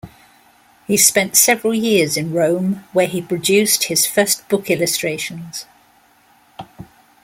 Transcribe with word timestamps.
He 0.87 0.97
spent 0.97 1.35
several 1.37 1.75
years 1.75 2.17
in 2.17 2.33
Rome, 2.33 2.85
where 2.91 3.05
he 3.05 3.21
produced 3.21 3.83
his 3.83 4.07
first 4.07 4.49
book 4.49 4.71
illustrations. 4.71 5.67